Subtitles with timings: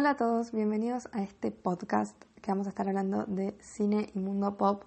[0.00, 4.18] Hola a todos, bienvenidos a este podcast que vamos a estar hablando de cine y
[4.18, 4.84] mundo pop.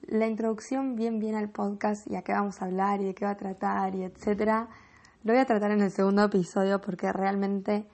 [0.00, 3.26] La introducción bien bien al podcast y a qué vamos a hablar y de qué
[3.26, 4.70] va a tratar y etcétera,
[5.22, 7.86] lo voy a tratar en el segundo episodio porque realmente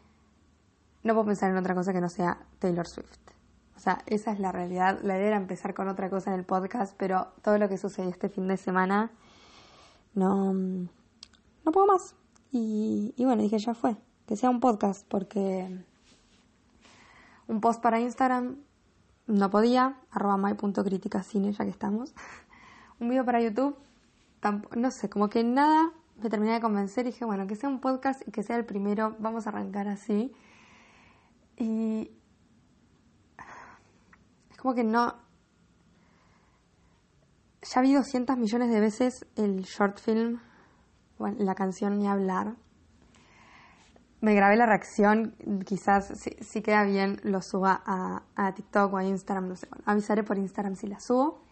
[1.03, 3.19] no puedo pensar en otra cosa que no sea Taylor Swift.
[3.77, 5.01] O sea, esa es la realidad.
[5.03, 8.09] La idea era empezar con otra cosa en el podcast, pero todo lo que sucedió
[8.09, 9.11] este fin de semana
[10.15, 12.15] no, no puedo más.
[12.53, 13.97] Y, y bueno, dije, ya fue,
[14.29, 15.85] que sea un podcast porque
[17.51, 18.59] un post para Instagram,
[19.27, 22.15] no podía, arroba my.criticacine ya que estamos.
[23.01, 23.77] Un video para YouTube,
[24.77, 27.81] no sé, como que nada me terminé de convencer y dije, bueno, que sea un
[27.81, 30.33] podcast y que sea el primero, vamos a arrancar así.
[31.57, 32.13] Y
[34.51, 35.17] es como que no...
[37.63, 40.41] Ya vi 200 millones de veces el short film,
[41.19, 42.55] la canción ni hablar
[44.21, 49.49] me grabé la reacción, quizás si, queda bien lo suba a, TikTok o a Instagram,
[49.49, 51.43] no sé, avisaré por Instagram si la subo.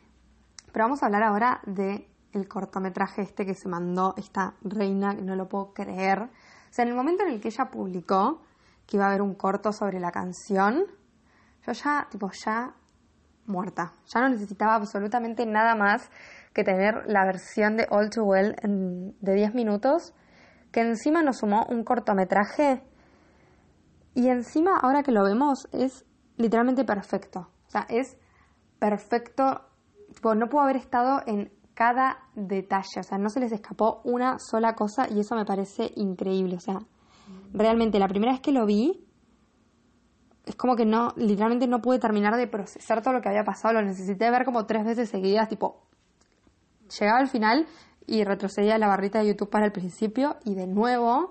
[0.73, 2.07] Pero vamos a hablar ahora de
[2.47, 6.21] cortometraje este que se mandó esta reina, que no lo puedo creer.
[6.23, 6.29] O
[6.73, 8.43] sea, en el momento en el que ella publicó
[8.87, 10.85] que iba a haber un corto sobre la canción,
[11.67, 12.75] yo ya, tipo, ya
[13.47, 13.95] muerta.
[14.07, 16.11] Ya no necesitaba absolutamente nada más
[16.53, 18.57] que tener la versión de All Too Well
[19.21, 20.15] de 10 minutos
[20.79, 22.85] que encima nos sumó un cortometraje
[24.15, 26.05] y encima ahora que lo vemos es
[26.37, 27.49] literalmente perfecto.
[27.67, 28.17] O sea, es
[28.79, 29.63] perfecto.
[30.23, 33.01] no puedo haber estado en cada detalle.
[33.01, 36.55] O sea, no se les escapó una sola cosa y eso me parece increíble.
[36.55, 36.79] O sea,
[37.53, 39.05] realmente la primera vez que lo vi,
[40.47, 43.75] es como que no, literalmente no pude terminar de procesar todo lo que había pasado.
[43.75, 45.89] Lo necesité ver como tres veces seguidas, tipo,
[47.01, 47.67] llegaba al final
[48.09, 51.31] y retrocedía la barrita de YouTube para el principio y de nuevo,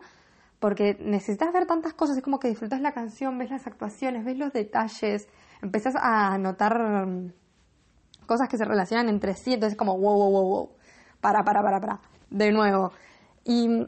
[0.59, 4.38] porque necesitas ver tantas cosas, es como que disfrutas la canción, ves las actuaciones, ves
[4.38, 5.28] los detalles,
[5.62, 7.34] empezás a notar mm,
[8.28, 10.69] cosas que se relacionan entre sí, entonces es como wow, wow, wow, wow,
[11.19, 12.91] para, para, para, para, de nuevo.
[13.44, 13.88] Y mm,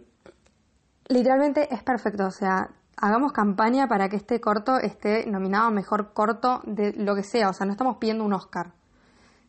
[1.10, 6.62] literalmente es perfecto, o sea, hagamos campaña para que este corto esté nominado mejor corto
[6.66, 8.74] de lo que sea, o sea, no estamos pidiendo un Oscar.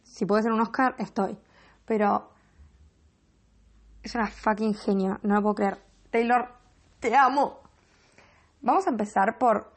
[0.03, 1.39] Si puede ser un Oscar, estoy.
[1.87, 2.30] Pero
[4.03, 5.79] es una fucking genio, no lo puedo creer.
[6.11, 6.49] Taylor,
[6.99, 7.61] te amo.
[8.63, 9.73] Vamos a empezar por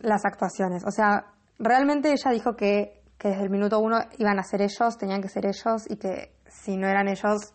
[0.00, 0.84] las actuaciones.
[0.84, 1.26] O sea,
[1.58, 5.28] realmente ella dijo que, que desde el minuto uno iban a ser ellos, tenían que
[5.28, 7.52] ser ellos y que si no eran ellos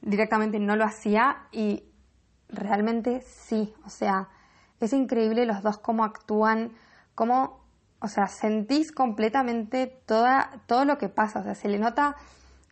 [0.00, 1.84] directamente no lo hacía y
[2.48, 4.28] realmente sí, o sea,
[4.80, 6.72] es increíble los dos cómo actúan,
[7.14, 7.60] cómo,
[8.00, 12.16] o sea, sentís completamente toda, todo lo que pasa, o sea, se le nota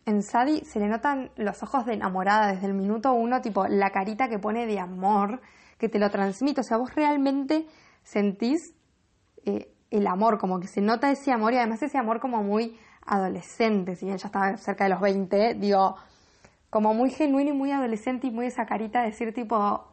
[0.05, 3.91] en Sadie se le notan los ojos de enamorada desde el minuto uno, tipo la
[3.91, 5.41] carita que pone de amor,
[5.77, 6.61] que te lo transmite.
[6.61, 7.67] O sea, vos realmente
[8.03, 8.73] sentís
[9.45, 12.77] eh, el amor, como que se nota ese amor y además ese amor como muy
[13.05, 15.95] adolescente, si bien ya estaba cerca de los 20, digo,
[16.69, 19.90] como muy genuino y muy adolescente y muy esa carita de decir tipo,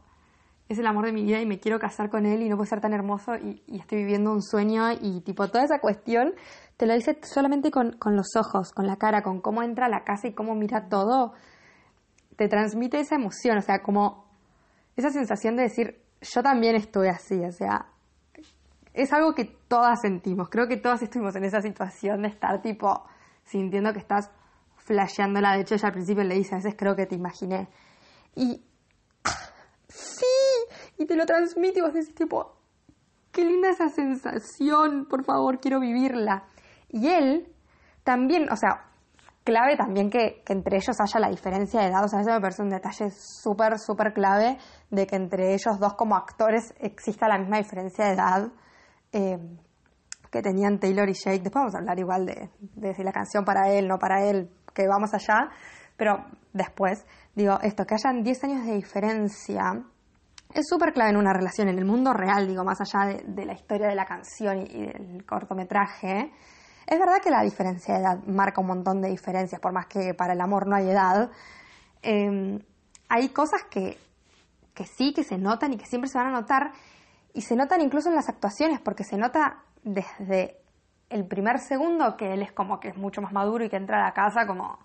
[0.69, 2.69] es el amor de mi vida y me quiero casar con él y no puede
[2.69, 6.35] ser tan hermoso y, estoy viviendo un sueño y tipo toda esa cuestión
[6.77, 10.05] te lo dice solamente con, los ojos, con la cara, con cómo entra a la
[10.05, 11.33] casa y cómo mira todo.
[12.37, 14.27] Te transmite esa emoción, o sea, como
[14.95, 17.87] esa sensación de decir, yo también estoy así, o sea,
[18.95, 20.51] es algo que todas sentimos.
[20.51, 23.05] Creo que todas estuvimos en esa situación de estar tipo
[23.45, 24.31] sintiendo que estás
[24.77, 25.55] flasheándola.
[25.55, 27.69] De hecho, ella al principio le dice, a veces creo que te imaginé.
[28.37, 28.65] Y
[29.89, 30.27] sí,
[30.99, 32.57] y te lo transmite y vos decís tipo,
[33.33, 36.45] qué linda esa sensación, por favor, quiero vivirla.
[36.89, 37.55] Y él
[38.03, 38.87] también, o sea,
[39.45, 42.63] clave también que, entre ellos haya la diferencia de edad, o sea, eso me parece
[42.63, 44.59] un detalle súper, súper clave
[44.91, 48.49] de que entre ellos dos como actores exista la misma diferencia de edad
[49.13, 49.39] eh,
[50.31, 51.41] que tenían Taylor y Jake.
[51.41, 54.51] Después vamos a hablar igual de, de si la canción para él, no para él,
[54.75, 55.49] que vamos allá,
[55.97, 59.85] pero después, digo, esto, que hayan 10 años de diferencia
[60.55, 63.53] es súper clave en una relación, en el mundo real, digo, más allá de, la
[63.53, 66.33] historia de la canción y del cortometraje.
[66.87, 70.15] Es verdad que la diferencia de edad marca un montón de diferencias, por más que
[70.15, 71.31] para el amor no hay edad.
[72.01, 72.61] Em,
[73.09, 73.99] hay cosas que,
[74.75, 76.73] que sí, que se notan y que siempre se van a notar,
[77.35, 80.63] y se notan incluso en las actuaciones, porque se nota desde
[81.11, 84.01] el primer segundo que él es como que es mucho más maduro y que entra
[84.01, 84.79] a la casa como,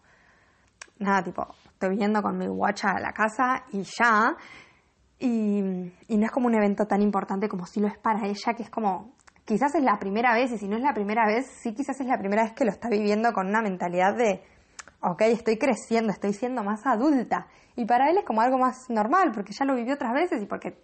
[0.99, 4.35] nada, tipo, estoy viniendo con mi guacha a la casa y ya.
[5.19, 8.63] Y, no es como un evento tan importante como si lo es para ella, que
[8.63, 9.15] es como,
[9.45, 12.07] quizás es la primera vez, y si no es la primera vez, sí quizás es
[12.07, 14.43] la primera vez que lo está viviendo con una mentalidad de,
[15.01, 17.47] ok, estoy creciendo, estoy siendo más adulta.
[17.75, 20.45] Y para él es como algo más normal, porque ya lo vivió otras veces y
[20.45, 20.83] porque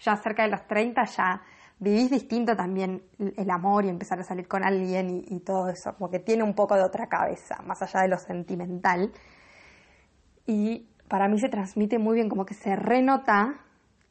[0.00, 1.42] ya cerca de los 30 ya
[1.78, 5.94] vivís distinto también el amor y empezar a salir con alguien y, y todo eso,
[5.94, 9.12] como que tiene un poco de otra cabeza, más allá de lo sentimental.
[10.46, 13.54] Y para mí se transmite muy bien, como que se renota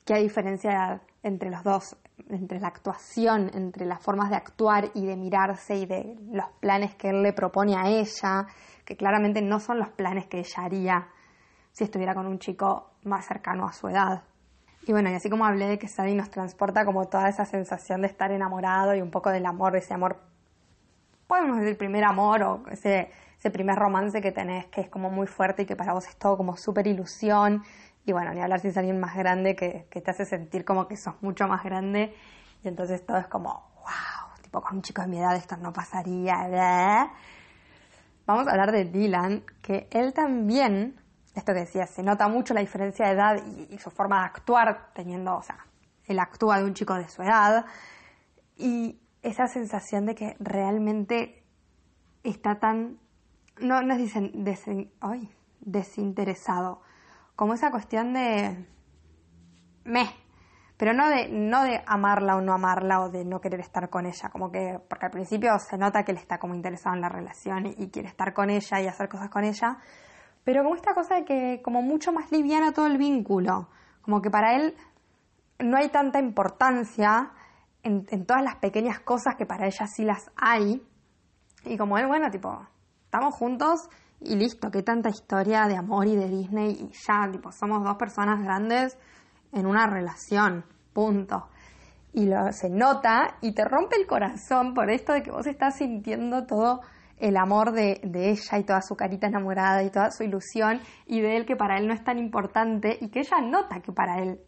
[0.05, 1.97] que hay diferencia entre los dos,
[2.29, 6.95] entre la actuación, entre las formas de actuar y de mirarse y de los planes
[6.95, 8.47] que él le propone a ella,
[8.85, 11.07] que claramente no son los planes que ella haría
[11.71, 14.23] si estuviera con un chico más cercano a su edad.
[14.85, 18.01] Y bueno, y así como hablé de que Sadie nos transporta como toda esa sensación
[18.01, 20.17] de estar enamorado y un poco del amor, ese amor,
[21.25, 23.09] podemos decir primer amor o ese,
[23.43, 26.15] ese primer romance que tenés que es como muy fuerte y que para vos es
[26.15, 27.61] todo como súper ilusión
[28.05, 30.95] y bueno, ni hablar si es alguien más grande que, te hace sentir como que
[30.95, 32.15] sos mucho más grande.
[32.63, 35.73] Y entonces todo es como, wow, tipo con un chico de mi edad esto no
[35.73, 37.11] pasaría.
[38.25, 40.97] Vamos a hablar de Dylan, que él también,
[41.35, 44.25] esto que decía, se nota mucho la diferencia de edad y, y su forma de
[44.25, 45.65] actuar, teniendo, o sea,
[46.05, 47.65] él actúa de un chico de su edad.
[48.55, 51.43] Y esa sensación de que realmente
[52.23, 52.99] está tan,
[53.59, 55.29] no, nos dicen, ay,
[55.61, 56.81] desinteresado.
[57.35, 58.67] Como esa cuestión de
[59.85, 60.09] me,
[60.77, 64.05] pero no de, no de amarla o no amarla o de no querer estar con
[64.05, 67.09] ella, como que, porque al principio se nota que él está como interesado en la
[67.09, 69.77] relación y, quiere estar con ella y hacer cosas con ella,
[70.43, 73.69] pero como esta cosa de que como mucho más liviana todo el vínculo,
[74.01, 74.75] como que para él
[75.59, 77.31] no hay tanta importancia
[77.83, 80.85] en, en todas las pequeñas cosas que para ella sí las hay,
[81.65, 82.67] y como él, bueno, tipo,
[83.13, 83.89] estamos juntos
[84.21, 87.95] y listo, qué tanta historia de amor y de Disney y ya, tipo, somos dos
[87.95, 88.97] personas grandes
[89.51, 91.47] en una relación, punto.
[92.11, 95.77] Y lo, se nota y te rompe el corazón por esto de que vos estás
[95.77, 96.81] sintiendo todo
[97.19, 101.21] el amor de, de, ella y toda su carita enamorada y toda su ilusión y
[101.21, 104.23] de él que para él no es tan importante y que ella nota que para
[104.23, 104.39] él,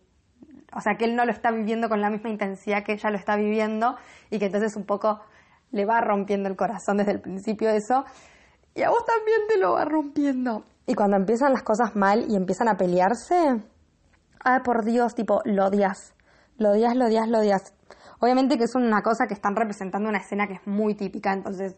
[0.74, 3.18] o sea, que él no lo está viviendo con la misma intensidad que ella lo
[3.18, 3.96] está viviendo
[4.32, 5.22] y que entonces un poco
[5.70, 8.06] le va rompiendo el corazón desde el principio eso
[8.76, 10.66] y a vos también te lo va rompiendo.
[10.86, 13.64] Y cuando empiezan las cosas mal y empiezan a pelearse,
[14.44, 16.14] ay por Dios, tipo, lo odias,
[16.58, 17.74] lo odias, lo odias, lo odias.
[18.20, 21.76] Obviamente que es una cosa que están representando una escena que es muy típica, entonces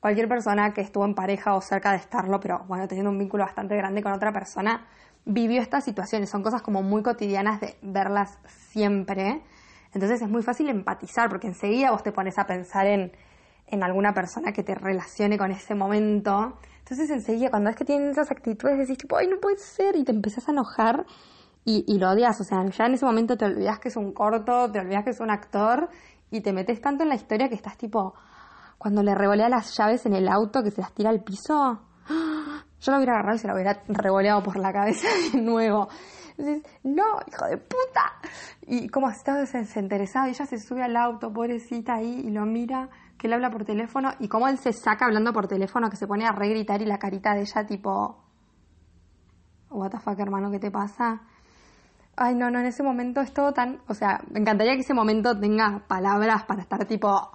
[0.00, 3.44] cualquier persona que estuvo en pareja o cerca de estarlo, pero bueno, teniendo un vínculo
[3.44, 4.86] bastante grande con otra persona,
[5.24, 6.30] vivió estas situaciones.
[6.30, 9.42] Son cosas como muy cotidianas de verlas siempre.
[9.92, 13.12] Entonces es muy fácil empatizar porque enseguida vos te pones a pensar en
[13.66, 16.58] en alguna persona que te relacione con ese momento.
[16.78, 20.04] Entonces enseguida cuando es que tienen esas actitudes decís tipo, ay, no puede ser, y
[20.04, 21.04] te empezás a enojar
[21.64, 22.40] y, y lo odias.
[22.40, 25.10] O sea, ya en ese momento te olvidas que es un corto, te olvidas que
[25.10, 25.88] es un actor
[26.30, 28.14] y te metes tanto en la historia que estás tipo,
[28.78, 31.80] cuando le revolea las llaves en el auto que se las tira al piso,
[32.80, 35.88] yo lo hubiera agarrado y se lo hubiera revoleado por la cabeza de nuevo.
[36.38, 38.12] Entonces, no, hijo de puta.
[38.66, 43.26] Y como estaba desinteresado, ella se sube al auto, pobrecita ahí, y lo mira que
[43.26, 46.26] él habla por teléfono y cómo él se saca hablando por teléfono, que se pone
[46.26, 48.22] a regritar y la carita de ella tipo,
[49.70, 51.22] what the fuck hermano, ¿qué te pasa?
[52.16, 54.94] Ay, no, no, en ese momento es todo tan, o sea, me encantaría que ese
[54.94, 57.30] momento tenga palabras para estar tipo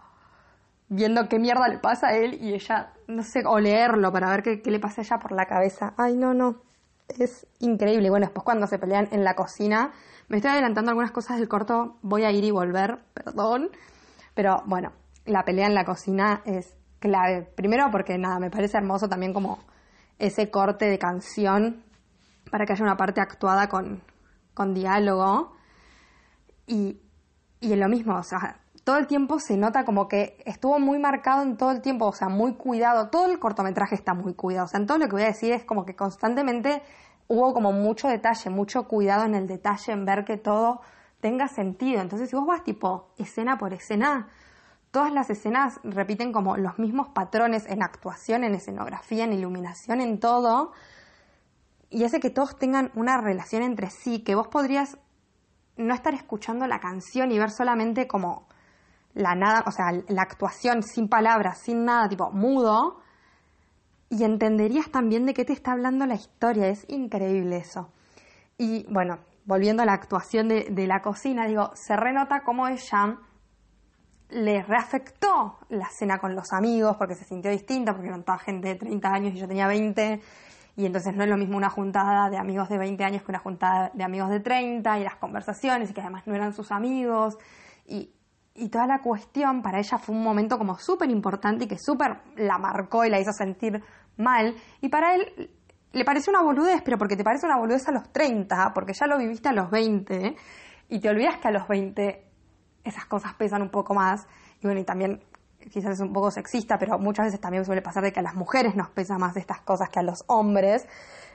[0.89, 4.43] viendo qué mierda le pasa a él y ella, no sé, o leerlo para ver
[4.43, 5.93] qué, qué le pasa a ella por la cabeza.
[5.97, 6.61] Ay, no, no,
[7.07, 8.09] es increíble.
[8.09, 9.91] Bueno, después cuando se pelean en la cocina,
[10.27, 13.69] me estoy adelantando algunas cosas del corto, voy a ir y volver, perdón,
[14.33, 14.91] pero bueno,
[15.25, 17.43] la pelea en la cocina es clave.
[17.55, 19.59] Primero porque nada, me parece hermoso también como
[20.19, 21.83] ese corte de canción
[22.51, 24.03] para que haya una parte actuada con,
[24.53, 25.53] con diálogo.
[26.67, 27.01] Y,
[27.59, 31.43] y lo mismo, o sea, todo el tiempo se nota como que estuvo muy marcado
[31.43, 33.09] en todo el tiempo, o sea, muy cuidado.
[33.09, 34.65] Todo el cortometraje está muy cuidado.
[34.65, 36.81] O sea, en todo lo que voy a decir es como que constantemente
[37.27, 40.81] hubo como mucho detalle, mucho cuidado en el detalle, en ver que todo
[41.19, 42.01] tenga sentido.
[42.01, 44.29] Entonces, si vos vas tipo escena por escena,
[44.91, 50.19] Todas las escenas repiten como los mismos patrones en actuación, en escenografía, en iluminación, en
[50.19, 50.73] todo.
[51.89, 54.97] Y hace que todos tengan una relación entre sí, que vos podrías
[55.77, 58.47] no estar escuchando la canción y ver solamente como
[59.13, 62.99] la nada, o sea, la actuación sin palabras, sin nada, tipo mudo,
[64.09, 66.67] y entenderías también de qué te está hablando la historia.
[66.67, 67.93] Es increíble eso.
[68.57, 73.19] Y bueno, volviendo a la actuación de, de la cocina, digo, se renota cómo ella
[74.31, 78.69] le reafectó la cena con los amigos porque se sintió distinta, porque eran toda gente
[78.69, 80.21] de 30 años y yo tenía 20,
[80.77, 83.39] y entonces no es lo mismo una juntada de amigos de 20 años que una
[83.39, 87.37] juntada de amigos de 30, y las conversaciones, y que además no eran sus amigos,
[87.85, 88.09] y,
[88.55, 92.21] y toda la cuestión para ella fue un momento como súper importante y que súper
[92.37, 93.83] la marcó y la hizo sentir
[94.15, 95.51] mal, y para él
[95.91, 99.07] le pareció una boludez, pero porque te parece una boludez a los 30, porque ya
[99.07, 100.37] lo viviste a los 20,
[100.87, 102.30] y te olvidas que a los 20
[102.83, 104.27] esas cosas pesan un poco más.
[104.61, 105.21] Y bueno, y también
[105.69, 108.35] quizás es un poco sexista, pero muchas veces también suele pasar de que a las
[108.35, 110.87] mujeres nos pesa más estas cosas que a los hombres.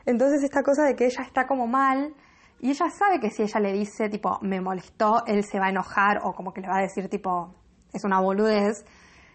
[0.04, 2.14] Entonces esta cosa de que ella está como mal
[2.58, 5.70] y ella sabe que si ella le dice tipo me molestó, él se va a
[5.70, 7.54] enojar o como que le va a decir tipo
[7.92, 8.84] es una boludez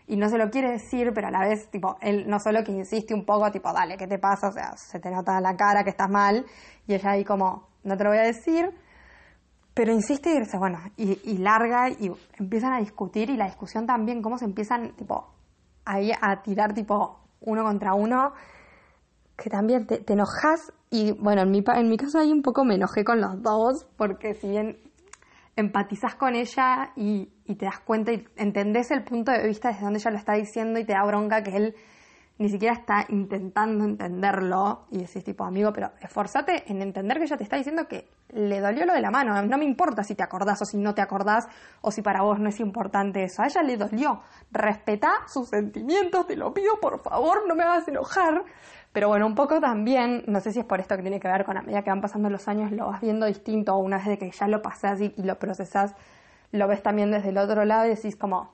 [0.07, 2.71] y no se lo quiere decir, pero a la vez tipo él no solo que
[2.71, 4.49] insiste un poco tipo dale, ¿qué te pasa?
[4.49, 6.45] O sea, se te nota la cara que estás mal
[6.87, 8.73] y ella ahí como no te lo voy a decir
[9.73, 14.21] pero insiste y dice, bueno, y, larga y empiezan a discutir y la discusión también,
[14.21, 15.33] cómo se empiezan, tipo,
[15.85, 18.33] ahí a tirar, tipo, uno contra uno,
[19.37, 22.75] que también te, enojas y, bueno, en mi, en mi caso ahí un poco me
[22.75, 24.77] enojé con los dos, porque si bien
[25.55, 29.83] empatizas con ella y, y te das cuenta y entendés el punto de vista desde
[29.83, 31.75] donde ella lo está diciendo y te da bronca que él
[32.41, 37.37] ni siquiera está intentando entenderlo y decís tipo, amigo, pero esforzate en entender que ella
[37.37, 39.39] te está diciendo que le dolió lo de la mano.
[39.43, 41.47] No me importa si te acordás o si no te acordás
[41.81, 43.43] o si para vos no es importante eso.
[43.43, 44.21] A ella le dolió.
[44.51, 48.43] Respeta sus sentimientos, te lo pido, por favor, no me hagas enojar.
[48.91, 51.45] Pero bueno, un poco también, no sé si es por esto que tiene que ver
[51.45, 54.07] con a medida que van pasando los años, lo vas viendo distinto, o una vez
[54.07, 55.93] de que ya lo pasás y, y lo procesás,
[56.51, 58.51] lo ves también desde el otro lado y decís como,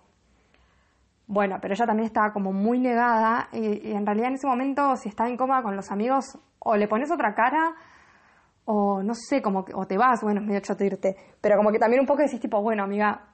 [1.27, 5.10] bueno, pero ella también estaba como muy negada y, en realidad en ese momento si
[5.10, 7.75] estaba incómoda con los amigos o le pones otra cara
[8.65, 11.72] o no sé, como que, o te vas, bueno, es medio choto irte, pero como
[11.72, 13.27] que también un poco decís tipo, bueno, amiga,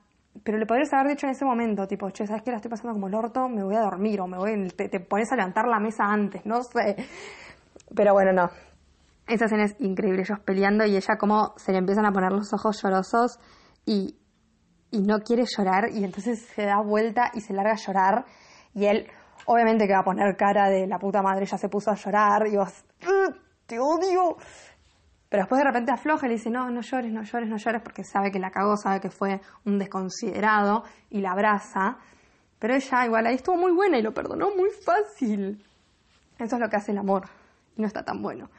[0.44, 2.50] pero le podrías haber dicho en ese momento, tipo, che, ¿sabes qué?
[2.50, 5.00] La estoy pasando como el orto, me voy a dormir o me voy, te, te
[5.00, 6.96] pones a levantar la mesa antes, no sé.
[7.96, 8.50] Pero bueno, no.
[9.28, 12.52] Esa escena es increíble, ellos peleando y ella como se le empiezan a poner los
[12.54, 13.40] ojos llorosos
[13.86, 14.18] y,
[14.94, 18.26] y no quiere llorar y entonces se da vuelta y se larga a llorar
[18.76, 19.08] y él
[19.46, 22.46] obviamente que va a poner cara de la puta madre ya se puso a llorar
[22.48, 22.86] y vos
[23.66, 24.38] te odio
[25.34, 27.82] pero después de repente afloja y le dice no, no llores, no llores, no llores
[27.82, 31.98] porque sabe que la cagó, sabe que fue un desconsiderado y la abraza.
[32.60, 35.66] Pero ella igual ahí estuvo muy buena y lo perdonó muy fácil.
[36.38, 37.24] Eso es lo que hace el amor
[37.76, 38.52] y no está tan bueno.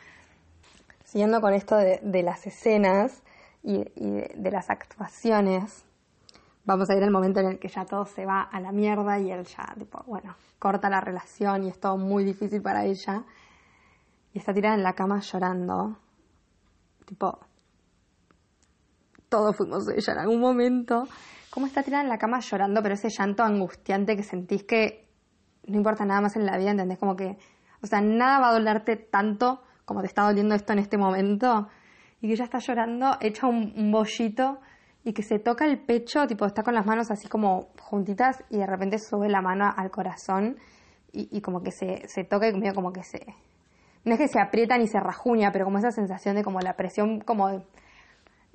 [1.04, 3.22] Siguiendo con esto de, las escenas
[3.62, 5.84] y, de las actuaciones
[6.64, 9.18] vamos a ir al momento en el que ya todo se va a la mierda
[9.18, 13.25] y él ya, tipo, bueno, corta la relación y es todo muy difícil para ella.
[14.33, 15.99] Y está tirada en la cama llorando.
[17.06, 17.38] Tipo,
[19.28, 21.06] todos fuimos ella en algún momento.
[21.50, 25.09] ¿Cómo está tirada en la cama llorando, pero ese llanto angustiante que sentís que
[25.66, 26.99] no importa nada más en la vida, ¿entendés?
[26.99, 27.38] Como que,
[27.83, 31.68] o sea, nada va a dolerte tanto como te está doliendo esto en este momento.
[32.21, 34.61] Y que ella está llorando, echa un, un bollito
[35.04, 38.56] y que se toca el pecho, tipo está con las manos así como juntitas y
[38.56, 40.56] de repente sube la mano al corazón
[41.16, 43.25] y, como que se, se toca y medio como que se...
[44.04, 46.75] No es que se aprieta ni se rajuña, pero como esa sensación de como la
[46.75, 47.62] presión, como...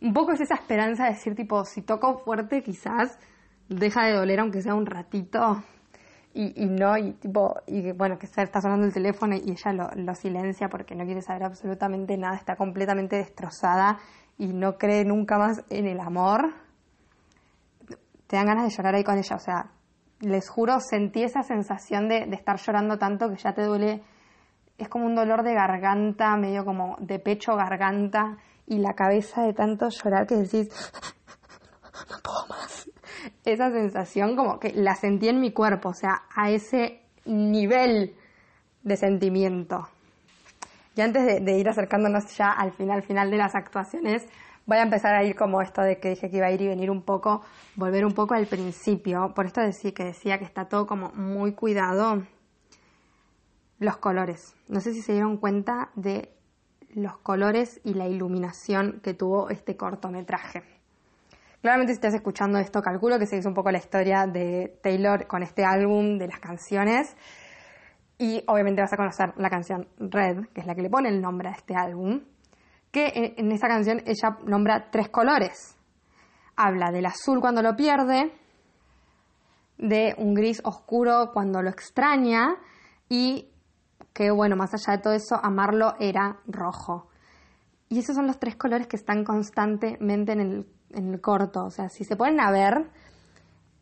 [0.01, 3.18] un poco es esa esperanza de decir tipo, si toco fuerte quizás
[3.70, 5.63] deja de doler aunque sea un ratito
[6.34, 9.89] y, y no, y tipo, y bueno, que está sonando el teléfono y ella lo,
[9.96, 14.00] lo silencia porque no quiere saber absolutamente nada, está completamente destrozada
[14.39, 16.53] y no cree nunca más en el amor,
[18.25, 19.36] te dan ganas de llorar ahí con ella.
[19.36, 19.69] O sea,
[20.22, 24.01] les juro, sentí esa sensación de, estar llorando tanto que ya te duele.
[24.77, 29.53] Es como un dolor de garganta, medio como de pecho, garganta y la cabeza de
[29.53, 30.69] tanto llorar que decís,
[32.10, 32.89] no puedo más.
[33.43, 38.15] Esa sensación como que la sentí en mi cuerpo, o sea, a ese nivel
[38.84, 39.89] de sentimiento.
[40.96, 44.27] Y antes de, ir acercándonos ya al final, final de las actuaciones,
[44.65, 46.67] voy a empezar a ir como esto de que dije que iba a ir y
[46.67, 47.41] venir un poco,
[47.75, 49.34] volver un poco al principio.
[49.34, 52.24] Por esto decía que decía que está todo como muy cuidado.
[53.79, 54.55] Los colores.
[54.67, 56.34] No sé si se dieron cuenta de
[56.93, 60.63] los colores y la iluminación que tuvo este cortometraje.
[61.62, 65.43] Claramente si estás escuchando esto, calculo que seguís un poco la historia de Taylor con
[65.43, 67.15] este álbum de las canciones.
[68.20, 71.22] Y obviamente vas a conocer la canción Red, que es la que le pone el
[71.22, 72.22] nombre a este álbum,
[72.92, 75.78] que en, esa canción ella nombra tres colores.
[76.58, 78.34] Habla del azul cuando lo pierde,
[79.78, 82.58] de un gris oscuro cuando lo extraña
[83.08, 83.50] y
[84.12, 87.08] que bueno, más allá de todo eso, amarlo era rojo.
[87.88, 91.64] Y esos son los tres colores que están constantemente en el, en el corto.
[91.64, 92.90] O sea, si se ponen a ver,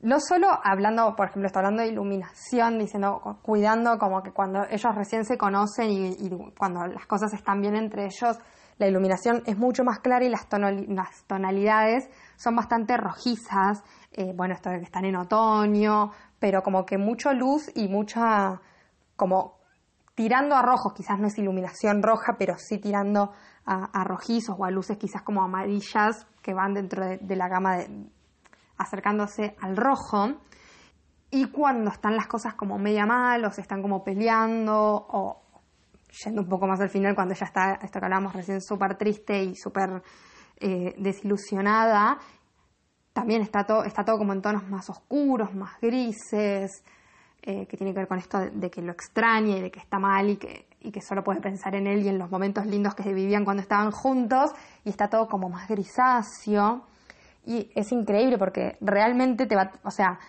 [0.01, 4.93] no solo hablando, por ejemplo, está hablando de iluminación, diciendo, cuidando como que cuando ellos
[4.95, 8.37] recién se conocen y, cuando las cosas están bien entre ellos,
[8.77, 10.47] la iluminación es mucho más clara y las,
[11.25, 13.83] tonalidades son bastante rojizas.
[14.11, 18.61] Eh, bueno, esto de que están en otoño, pero como que mucho luz y mucha,
[19.15, 19.57] como
[20.13, 23.31] tirando a rojos, quizás no es iluminación roja, pero sí tirando
[23.65, 27.89] a, rojizos o a luces quizás como amarillas que van dentro de la gama de,
[28.77, 30.36] acercándose al rojo.
[31.29, 35.43] Y cuando están las cosas como media mal o se están como peleando o
[36.24, 39.43] yendo un poco más al final cuando ella está, esto que hablábamos recién, súper triste
[39.43, 40.01] y súper
[40.60, 42.17] eh, desilusionada,
[43.13, 46.84] también está todo, está todo como en tonos más oscuros, más grises,
[47.41, 50.00] eh, que tiene que ver con esto de, que lo extraña y de que está
[50.00, 52.93] mal y que, y que solo puede pensar en él y en los momentos lindos
[52.96, 54.51] que se vivían cuando estaban juntos,
[54.84, 56.88] y está todo como más grisáceo.
[57.47, 60.19] Y es increíble porque realmente te va, o sea,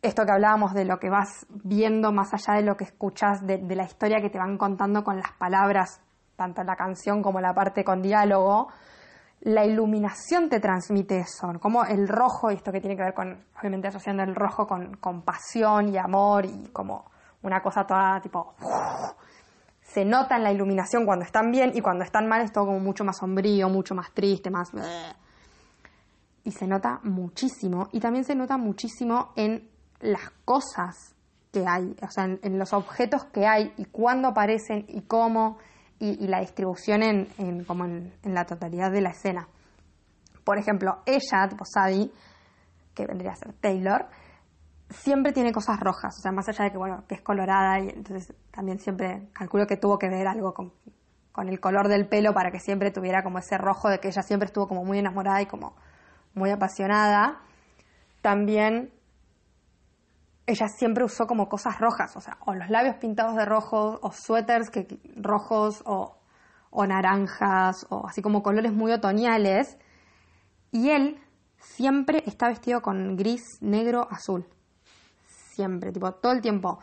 [0.00, 3.58] esto que hablábamos de lo que vas viendo más allá de lo que escuchas, de,
[3.74, 6.00] la historia que te van contando con las palabras,
[6.36, 8.68] tanto la canción como la parte con diálogo,
[9.40, 13.44] la iluminación te transmite eso, como el rojo, y esto que tiene que ver con,
[13.58, 17.10] obviamente asociando el rojo con, con pasión y amor y como
[17.42, 18.54] una cosa toda tipo...
[19.82, 22.78] se nota en la iluminación cuando están bien y cuando están mal es todo como
[22.78, 24.70] mucho más sombrío, mucho más triste, más...
[26.44, 27.88] Y se nota muchísimo.
[27.92, 29.68] Y también se nota muchísimo en
[30.00, 31.14] las cosas
[31.52, 35.58] que hay, o sea, en, los objetos que hay y cuándo aparecen y cómo,
[35.98, 39.48] y, la distribución en, como en, la totalidad de la escena.
[40.44, 42.10] Por ejemplo, ella, tipo Sadie,
[42.94, 44.06] que vendría a ser Taylor,
[44.90, 47.88] siempre tiene cosas rojas, o sea, más allá de que, bueno, que es colorada, y
[47.88, 50.72] entonces también siempre calculo que tuvo que ver algo con,
[51.32, 54.22] con el color del pelo para que siempre tuviera como ese rojo de que ella
[54.22, 55.76] siempre estuvo como muy enamorada y como
[56.38, 57.40] muy apasionada.
[58.22, 58.92] También
[60.46, 64.12] ella siempre usó como cosas rojas, o sea, o los labios pintados de rojo, o
[64.12, 66.16] suéteres que, rojos, o,
[66.70, 69.76] o naranjas, o así como colores muy otoñales.
[70.72, 71.20] Y él
[71.58, 74.46] siempre está vestido con gris, negro, azul.
[75.26, 76.78] Siempre, tipo, todo el tiempo.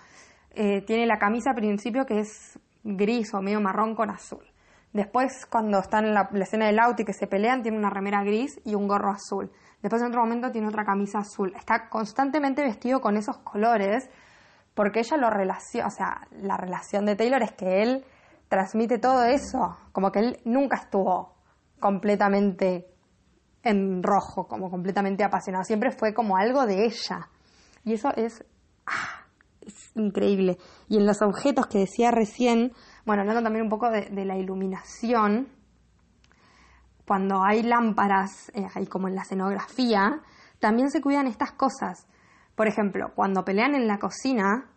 [0.51, 4.45] Eh, tiene la camisa al principio que es gris o medio marrón con azul.
[4.95, 8.23] Después, cuando están en la, escena del auto y que se pelean, tiene una remera
[8.23, 9.51] gris y un gorro azul.
[9.81, 11.51] Después en otro momento tiene otra camisa azul.
[11.53, 14.09] Está constantemente vestido con esos colores
[14.73, 18.05] porque ella lo relaciona, o sea, la relación de Taylor es que él
[18.47, 21.35] transmite todo eso, como que él nunca estuvo
[21.81, 22.87] completamente
[23.63, 27.27] en rojo, como completamente apasionado, siempre fue como algo de ella.
[27.83, 28.45] Y eso es,
[28.85, 29.25] ah,
[29.59, 30.57] es increíble.
[30.87, 32.71] Y en los objetos que decía recién,
[33.05, 35.47] bueno, hablando también un poco de, la iluminación,
[37.05, 40.21] cuando hay lámparas, eh, como en la escenografía,
[40.59, 42.07] también se cuidan estas cosas.
[42.55, 44.69] Por ejemplo, cuando pelean en la cocina,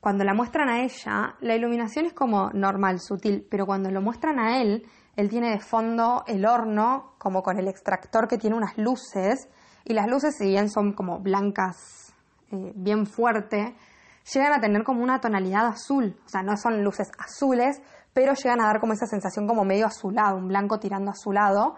[0.00, 4.38] cuando la muestran a ella, la iluminación es como normal, sutil, pero cuando lo muestran
[4.38, 8.76] a él, él tiene de fondo el horno, como con el extractor que tiene unas
[8.76, 9.48] luces,
[9.84, 12.12] y las luces, si bien son como blancas,
[12.50, 13.74] eh, bien fuerte,
[14.32, 17.80] llegan a tener como una tonalidad azul, o sea, no son luces azules,
[18.12, 21.76] pero llegan a dar como esa sensación como medio azulado, un blanco tirando azulado.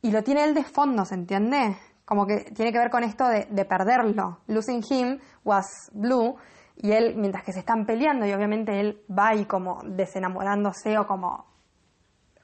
[0.00, 1.76] Y lo tiene él de fondo, ¿se entiende?
[2.04, 4.40] Como que tiene que ver con esto de, perderlo.
[4.46, 6.36] Losing him was blue.
[6.76, 11.06] Y él, mientras que se están peleando, y obviamente él va ahí como desenamorándose o
[11.06, 11.46] como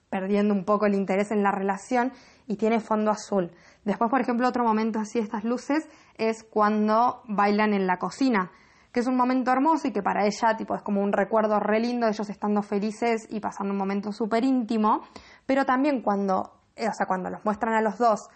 [0.09, 2.13] perdiendo un poco el interés en la relación
[2.47, 3.51] y tiene fondo azul.
[3.85, 8.51] Después, por ejemplo, otro momento así, estas luces, es cuando bailan en la cocina
[8.93, 11.81] que es un momento hermoso y que para ella tipo, es como un recuerdo re
[11.81, 15.03] lindo ellos estando felices y pasando un momento súper íntimo,
[15.47, 18.29] pero también cuando, eh, o sea, cuando los muestran a los dos,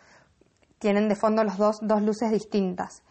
[0.79, 3.03] tienen de fondo los dos dos luces distintas.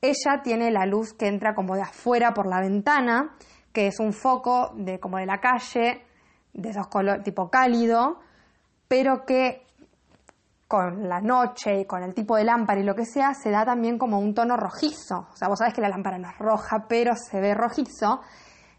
[0.00, 3.36] Ella tiene la luz que entra como de afuera por la ventana,
[3.72, 6.04] que es un foco de como de la calle,
[6.52, 8.18] de esos colores tipo cálido,
[8.88, 9.64] pero que
[10.72, 13.62] con la noche y con el tipo de lámpara y lo que sea, se da
[13.62, 15.28] también como un tono rojizo.
[15.30, 18.22] O sea, vos sabés que la lámpara no es roja, pero se ve rojizo.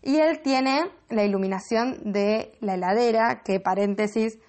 [0.01, 4.39] Y él tiene la iluminación de la heladera, que paréntesis,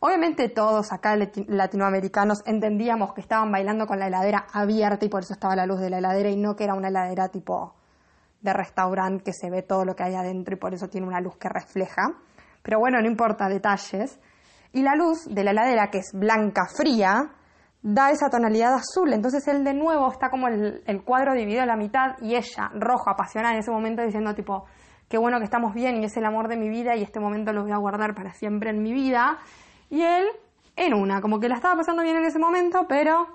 [0.00, 5.34] obviamente todos acá latinoamericanos entendíamos que estaban bailando con la heladera abierta y por eso
[5.34, 7.74] estaba la luz de la heladera y no que era una heladera tipo
[8.40, 11.20] de restaurante que se ve todo lo que hay adentro y por eso tiene una
[11.20, 12.14] luz que refleja.
[12.62, 14.18] Pero bueno, no importa detalles
[14.72, 17.30] y la luz de la heladera, que es blanca fría,
[17.82, 19.12] da esa tonalidad azul.
[19.12, 23.10] Entonces él de nuevo está como el, cuadro dividido a la mitad y ella, rojo,
[23.10, 24.64] apasionada en ese momento, diciendo tipo,
[25.08, 27.52] qué bueno que estamos bien y es el amor de mi vida y este momento
[27.52, 29.38] lo voy a guardar para siempre en mi vida.
[29.88, 30.26] Y él
[30.74, 33.26] en una, como que la estaba pasando bien en ese momento, pero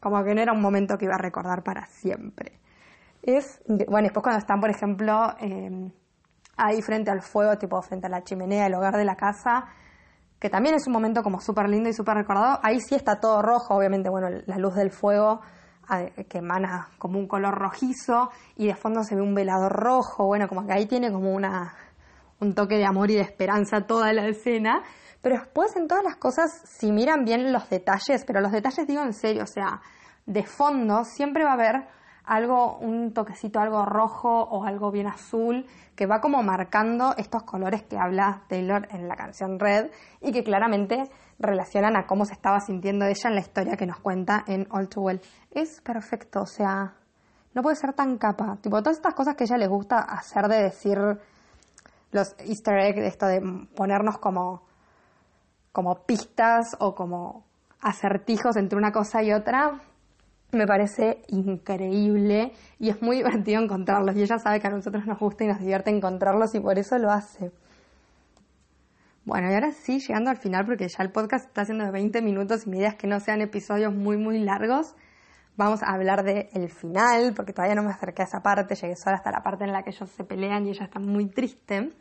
[0.00, 2.58] como que no era un momento que iba a recordar para siempre.
[3.22, 5.90] Es, bueno, después cuando están, por ejemplo, eh,
[6.56, 9.66] ahí frente al fuego, tipo frente a la chimenea del hogar de la casa,
[10.38, 12.60] que también es un momento como súper lindo y súper recordado.
[12.62, 15.40] Ahí sí está todo rojo, obviamente, bueno, la luz del fuego
[16.28, 20.46] que emana como un color rojizo y de fondo se ve un velador rojo, bueno,
[20.46, 21.74] como que ahí tiene como una,
[22.40, 24.82] un toque de amor y de esperanza toda la escena,
[25.22, 29.02] Pero después en todas las cosas, si miran bien los detalles, pero los detalles digo
[29.02, 29.80] en serio, o sea,
[30.26, 31.88] de fondo siempre va a haber
[32.28, 37.82] algo, un toquecito, algo rojo o algo bien azul, que va como marcando estos colores
[37.82, 41.04] que habla Taylor en la canción Red y que claramente
[41.38, 44.88] relacionan a cómo se estaba sintiendo ella en la historia que nos cuenta en All
[44.88, 45.20] Too Well.
[45.50, 46.94] Es perfecto, o sea,
[47.54, 48.58] no puede ser tan capa.
[48.60, 50.98] Tipo, todas estas cosas que ella le gusta hacer de decir
[52.12, 53.40] los easter eggs, esto de
[53.74, 54.62] ponernos como,
[55.72, 57.44] como pistas o como
[57.80, 59.80] acertijos entre una cosa y otra,
[60.50, 64.16] me parece increíble y es muy divertido encontrarlos.
[64.16, 66.98] Y ella sabe que a nosotros nos gusta y nos divierte encontrarlos y por eso
[66.98, 67.52] lo hace.
[69.24, 72.22] Bueno, y ahora sí, llegando al final, porque ya el podcast está haciendo de 20
[72.22, 74.94] minutos y mi idea es que no sean episodios muy, muy largos.
[75.54, 79.16] Vamos a hablar del final, porque todavía no me acerqué a esa parte, llegué solo
[79.16, 81.92] hasta la parte en la que ellos se pelean y ella está muy triste.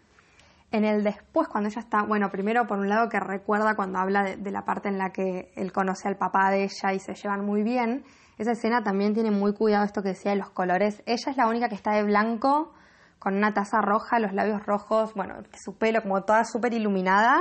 [0.72, 4.24] En el después, cuando ella está, bueno, primero por un lado que recuerda cuando habla
[4.24, 7.14] de, de la parte en la que él conoce al papá de ella y se
[7.14, 8.06] llevan muy bien,
[8.38, 11.02] esa escena también tiene muy cuidado esto que decía de los colores.
[11.06, 12.74] Ella es la única que está de blanco,
[13.20, 17.40] con una taza roja, los labios rojos, bueno, su pelo como toda súper iluminada.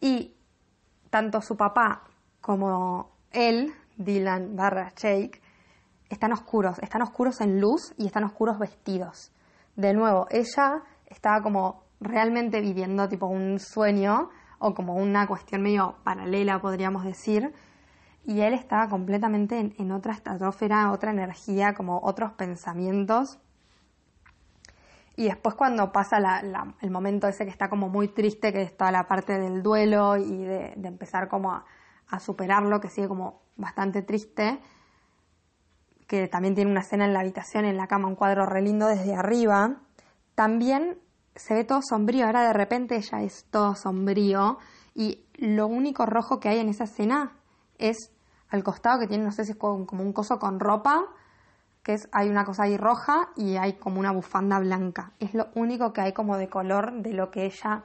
[0.00, 0.34] Y
[1.10, 2.04] tanto su papá
[2.40, 5.40] como él, Dylan barra Jake,
[6.10, 9.32] están oscuros, están oscuros en luz y están oscuros vestidos.
[9.76, 15.96] De nuevo, ella estaba como realmente viviendo tipo un sueño o como una cuestión medio
[16.04, 17.54] paralela, podríamos decir,
[18.24, 23.38] y él estaba completamente en, otra estratosfera, otra energía, como otros pensamientos.
[25.16, 26.18] Y después cuando pasa
[26.80, 30.16] el momento ese que está como muy triste, que es toda la parte del duelo
[30.16, 31.64] y de, empezar como a,
[32.20, 34.60] superarlo, que sigue como bastante triste,
[36.06, 38.86] que también tiene una escena en la habitación, en la cama, un cuadro re lindo
[38.86, 39.80] desde arriba,
[40.34, 40.98] también
[41.34, 44.58] se ve todo sombrío, ahora de repente ya es todo sombrío
[44.94, 47.32] y lo único rojo que hay en esa escena
[47.88, 48.12] es
[48.48, 51.06] al costado que tiene, no sé si es como un coso con ropa,
[51.82, 55.12] que es, hay una cosa ahí roja y hay como una bufanda blanca.
[55.18, 57.84] Es lo único que hay como de color de lo que ella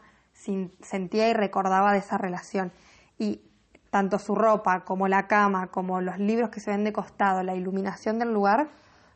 [0.81, 2.71] sentía y recordaba de esa relación.
[3.17, 3.41] Y
[3.89, 7.55] tanto su ropa como la cama, como los libros que se ven de costado, la
[7.55, 8.69] iluminación del lugar,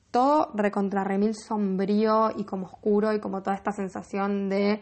[0.09, 4.81] todo recontrarremil sombrío y como oscuro y como toda esta sensación de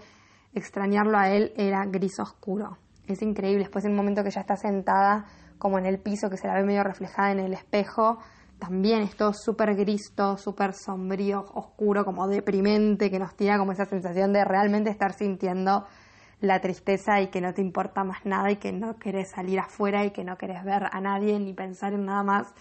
[0.53, 2.77] extrañarlo a él era gris oscuro.
[3.07, 3.63] Es increíble.
[3.63, 5.25] Después en un momento que ella está sentada
[5.59, 8.17] como en el piso que se la ve medio reflejada en el espejo,
[8.57, 13.71] también es todo súper gris, todo súper sombrío, oscuro, como deprimente, que nos tira como
[13.71, 15.85] esa sensación de realmente estar sintiendo
[16.41, 20.05] la tristeza y que no te importa más nada y que no querés salir afuera
[20.05, 22.53] y que no querés ver a nadie ni pensar en nada más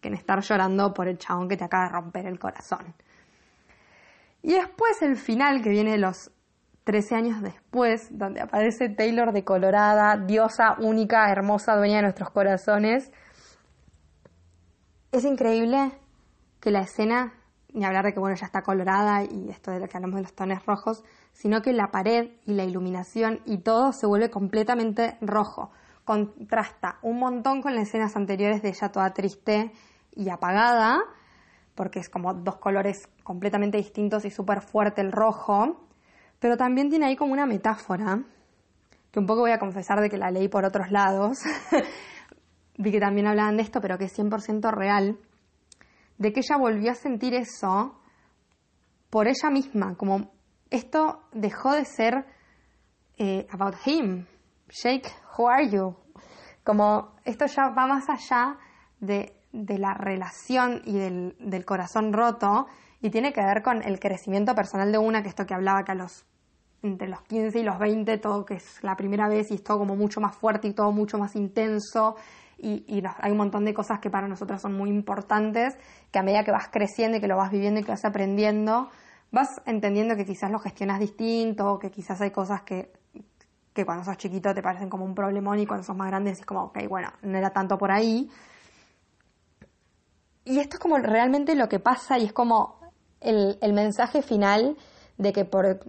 [0.00, 2.94] que en estar llorando por el chabón que te acaba de romper el corazón.
[4.42, 6.30] Y después el final que viene los
[6.84, 13.10] 13 años después, donde aparece Taylor de Colorada, diosa única, hermosa, dueña de nuestros corazones.
[15.10, 15.92] Es increíble
[16.60, 17.32] que la escena,
[17.72, 20.22] ni hablar de que bueno, ya está colorada y esto de lo que hablamos de
[20.22, 25.16] los tonos rojos, sino que la pared y la iluminación y todo se vuelve completamente
[25.22, 25.70] rojo.
[26.04, 29.72] Contrasta un montón con las escenas anteriores de ella toda triste
[30.14, 31.00] y apagada,
[31.74, 35.80] porque es como dos colores completamente distintos y súper fuerte el rojo
[36.44, 38.22] pero también tiene ahí como una metáfora,
[39.10, 41.38] que un poco voy a confesar de que la leí por otros lados,
[42.76, 45.18] vi que también hablaban de esto, pero que es 100% real,
[46.18, 47.98] de que ella volvió a sentir eso
[49.08, 50.32] por ella misma, como
[50.68, 52.26] esto dejó de ser
[53.16, 54.26] eh, about him,
[54.68, 55.96] Jake, who are you?
[56.62, 58.58] Como esto ya va más allá
[59.00, 62.66] de, la relación y del, del, corazón roto
[63.00, 65.94] y tiene que ver con el crecimiento personal de una, que esto que hablaba que
[65.94, 66.26] los
[66.84, 69.78] entre los 15 y los 20, todo que es la primera vez y es todo
[69.78, 72.16] como mucho más fuerte y todo mucho más intenso.
[72.58, 75.76] Y, hay un montón de cosas que para nosotros son muy importantes,
[76.10, 78.88] que a medida que vas creciendo y que lo vas viviendo y que vas aprendiendo,
[79.32, 82.92] vas entendiendo que quizás lo gestionas distinto, que quizás hay cosas que,
[83.72, 86.46] que cuando sos chiquito te parecen como un problemón y cuando sos más grande es
[86.46, 88.30] como, ok, bueno, no era tanto por ahí.
[90.44, 92.78] Y esto es como realmente lo que pasa y es como
[93.20, 94.76] el, el mensaje final
[95.18, 95.80] de que por,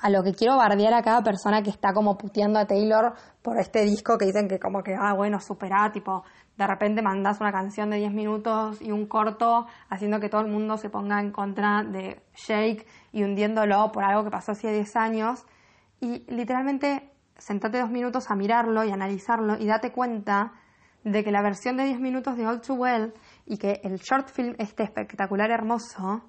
[0.00, 3.58] a lo que quiero bardear a cada persona que está como puteando a Taylor por
[3.58, 6.24] este disco que dicen que como que, ah, bueno, supera, tipo,
[6.56, 10.48] de repente mandas una canción de 10 minutos y un corto haciendo que todo el
[10.48, 14.96] mundo se ponga en contra de Shake y hundiéndolo por algo que pasó hace 10
[14.96, 15.46] años.
[16.00, 20.52] Y literalmente sentate dos minutos a mirarlo y analizarlo y date cuenta
[21.04, 23.14] de que la versión de 10 minutos de All Too Well
[23.46, 26.22] y que el short film este espectacular hermoso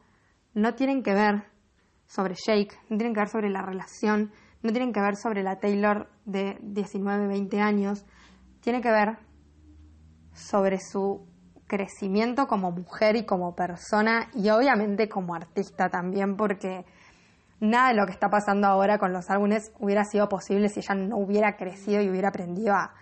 [0.54, 1.59] no tienen que ver
[2.10, 4.32] sobre Jake, no tienen que ver sobre la relación,
[4.64, 8.04] no tienen que ver sobre la Taylor de 19, 20 años,
[8.62, 9.20] tiene que ver
[10.34, 11.28] sobre su
[11.68, 16.84] crecimiento como mujer y como persona y obviamente como artista también porque
[17.60, 20.96] nada de lo que está pasando ahora con los álbumes hubiera sido posible si ella
[20.96, 22.96] no hubiera crecido y hubiera aprendido a,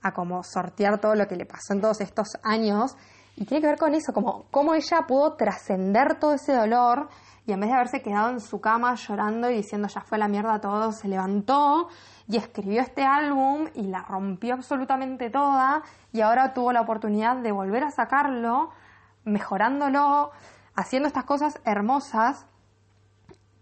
[0.00, 2.96] a como sortear todo lo que le pasó en todos estos años.
[3.36, 7.08] Y tiene que ver con eso, como cómo ella pudo trascender todo ese dolor
[7.48, 10.28] y en vez de haberse quedado en su cama llorando y diciendo ya fue la
[10.28, 11.88] mierda todo, se levantó
[12.28, 15.82] y escribió este álbum y la rompió absolutamente toda
[16.12, 18.68] y ahora tuvo la oportunidad de volver a sacarlo,
[19.24, 20.30] mejorándolo,
[20.74, 22.44] haciendo estas cosas hermosas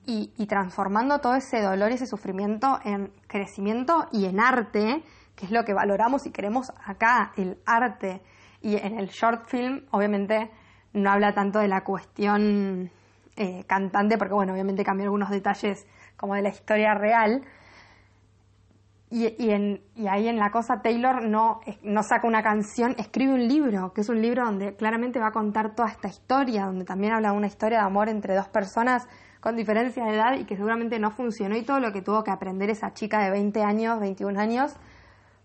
[0.04, 5.04] y, y transformando todo ese dolor y ese sufrimiento en crecimiento y en arte,
[5.36, 8.20] que es lo que valoramos y queremos acá, el arte.
[8.62, 10.50] Y en el short film, obviamente,
[10.92, 12.90] no habla tanto de la cuestión
[13.36, 17.42] eh, cantante, porque bueno, obviamente cambió algunos detalles como de la historia real.
[19.08, 23.46] Y, en, y ahí en la cosa Taylor no, no saca una canción, escribe un
[23.46, 27.12] libro, que es un libro donde claramente va a contar toda esta historia, donde también
[27.12, 29.06] habla de una historia de amor entre dos personas
[29.40, 32.32] con diferencia de edad y que seguramente no funcionó y todo lo que tuvo que
[32.32, 34.74] aprender esa chica de 20 años, 21 años,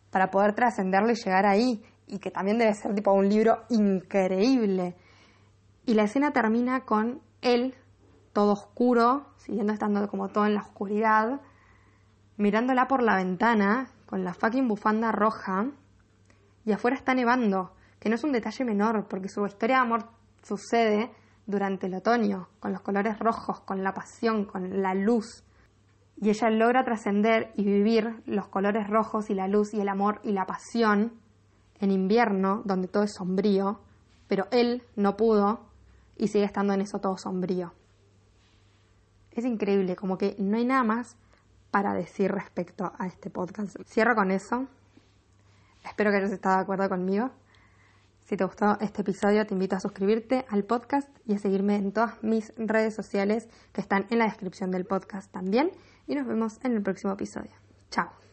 [0.10, 1.84] para poder trascenderlo y llegar ahí.
[2.08, 4.96] Y que también debe ser tipo un libro increíble.
[5.86, 7.76] Y la escena termina con él
[8.34, 11.42] todo oscuro, siguiendo estando como todo en la oscuridad,
[12.38, 15.68] mirándola por la ventana con la fucking bufanda roja
[16.66, 20.10] y afuera está nevando, que no es un detalle menor porque su historia de amor
[20.44, 21.12] sucede
[21.46, 25.44] durante el otoño, con los colores rojos, con la pasión, con la luz.
[26.18, 30.20] Y ella logra trascender y vivir los colores rojos y la luz y el amor
[30.24, 31.14] y la pasión
[31.80, 33.80] en invierno, donde todo es sombrío,
[34.28, 35.62] pero él no pudo
[36.18, 37.74] y sigue estando en eso todo sombrío.
[39.34, 41.16] Es increíble, como que no hay nada más
[41.72, 43.78] para decir respecto a este podcast.
[43.86, 44.68] Cierro con eso.
[45.86, 47.32] Espero que hayas estado de acuerdo conmigo.
[48.26, 51.92] Si te gustó este episodio, te invito a suscribirte al podcast y a seguirme en
[51.92, 55.72] todas mis redes sociales que están en la descripción del podcast también.
[56.08, 57.52] Y nos vemos en el próximo episodio.
[57.90, 58.31] Chao.